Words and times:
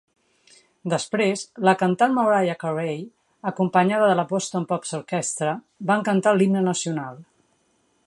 Després, 0.93 1.43
la 1.69 1.73
cantant 1.81 2.15
Mariah 2.15 2.55
Carey, 2.65 2.97
acompanyada 3.53 4.09
de 4.13 4.19
la 4.21 4.27
Boston 4.35 4.67
Pops 4.73 4.97
Orchestra, 5.03 5.55
va 5.93 6.03
cantar 6.13 6.39
l'himne 6.41 6.69
nacional. 6.75 7.25